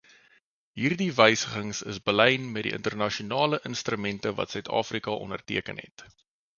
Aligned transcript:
Hierdie 0.79 1.09
wysigings 1.17 1.81
is 1.91 2.01
belyn 2.09 2.49
met 2.57 2.67
die 2.69 2.73
internasionale 2.79 3.63
instrumente 3.73 4.35
wat 4.41 4.57
Suid-Afrika 4.57 5.17
onderteken 5.29 5.85
het. 5.89 6.09